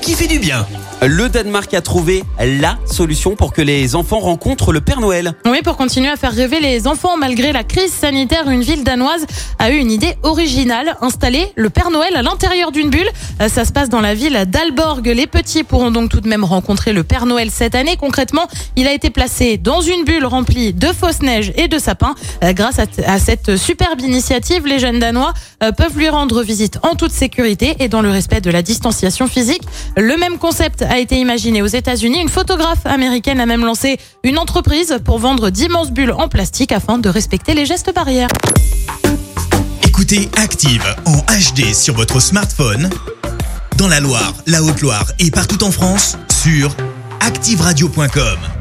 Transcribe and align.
Qui 0.00 0.14
fait 0.14 0.26
du 0.26 0.38
bien. 0.38 0.66
Le 1.04 1.28
Danemark 1.28 1.72
a 1.74 1.80
trouvé 1.80 2.22
la 2.38 2.76
solution 2.86 3.34
pour 3.34 3.52
que 3.52 3.62
les 3.62 3.96
enfants 3.96 4.20
rencontrent 4.20 4.72
le 4.72 4.80
Père 4.80 5.00
Noël. 5.00 5.32
Oui, 5.46 5.58
pour 5.64 5.76
continuer 5.76 6.08
à 6.08 6.16
faire 6.16 6.32
rêver 6.32 6.60
les 6.60 6.86
enfants 6.86 7.16
malgré 7.16 7.52
la 7.52 7.64
crise 7.64 7.92
sanitaire, 7.92 8.48
une 8.48 8.62
ville 8.62 8.84
danoise 8.84 9.26
a 9.58 9.70
eu 9.70 9.76
une 9.78 9.90
idée 9.90 10.14
originale, 10.22 10.96
installer 11.00 11.50
le 11.56 11.70
Père 11.70 11.90
Noël 11.90 12.14
à 12.14 12.22
l'intérieur 12.22 12.70
d'une 12.70 12.88
bulle. 12.90 13.08
Euh, 13.40 13.48
Ça 13.48 13.64
se 13.64 13.72
passe 13.72 13.88
dans 13.88 14.00
la 14.00 14.14
ville 14.14 14.44
d'Alborg. 14.46 15.04
Les 15.06 15.26
petits 15.26 15.64
pourront 15.64 15.90
donc 15.90 16.10
tout 16.10 16.20
de 16.20 16.28
même 16.28 16.44
rencontrer 16.44 16.92
le 16.92 17.02
Père 17.02 17.26
Noël 17.26 17.50
cette 17.50 17.74
année. 17.74 17.96
Concrètement, 17.96 18.46
il 18.76 18.86
a 18.86 18.92
été 18.92 19.10
placé 19.10 19.56
dans 19.56 19.80
une 19.80 20.04
bulle 20.04 20.26
remplie 20.26 20.72
de 20.72 20.88
fausses 20.88 21.22
neiges 21.22 21.52
et 21.56 21.66
de 21.66 21.78
sapins. 21.78 22.14
Euh, 22.44 22.52
Grâce 22.52 22.78
à, 22.78 22.84
à 23.06 23.18
cette 23.18 23.56
superbe 23.56 24.00
initiative, 24.02 24.66
les 24.66 24.78
jeunes 24.78 25.00
Danois 25.00 25.32
euh, 25.64 25.72
peuvent 25.72 25.96
lui 25.98 26.08
rendre 26.10 26.42
visite 26.42 26.78
en 26.82 26.94
toute 26.94 27.12
sécurité 27.12 27.74
et 27.80 27.88
dans 27.88 28.02
le 28.02 28.10
respect 28.10 28.40
de 28.40 28.50
la 28.50 28.62
distanciation 28.62 29.26
physique. 29.26 29.61
Le 29.96 30.16
même 30.16 30.38
concept 30.38 30.82
a 30.82 30.98
été 30.98 31.16
imaginé 31.16 31.62
aux 31.62 31.66
États-Unis. 31.66 32.20
Une 32.20 32.28
photographe 32.28 32.84
américaine 32.84 33.40
a 33.40 33.46
même 33.46 33.64
lancé 33.64 33.98
une 34.24 34.38
entreprise 34.38 34.98
pour 35.04 35.18
vendre 35.18 35.50
d'immenses 35.50 35.90
bulles 35.90 36.12
en 36.12 36.28
plastique 36.28 36.72
afin 36.72 36.98
de 36.98 37.08
respecter 37.08 37.54
les 37.54 37.66
gestes 37.66 37.94
barrières. 37.94 38.28
Écoutez 39.84 40.28
Active 40.36 40.84
en 41.06 41.18
HD 41.18 41.74
sur 41.74 41.94
votre 41.94 42.20
smartphone, 42.20 42.90
dans 43.76 43.88
la 43.88 44.00
Loire, 44.00 44.34
la 44.46 44.62
Haute-Loire 44.62 45.06
et 45.18 45.30
partout 45.30 45.62
en 45.64 45.70
France, 45.70 46.16
sur 46.42 46.74
activeradio.com. 47.20 48.51